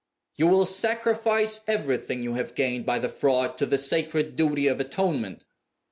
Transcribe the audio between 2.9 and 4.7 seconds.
the fraud to the sacred duty